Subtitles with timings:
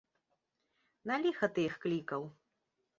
[1.13, 2.21] На ліха ты іх клікаў?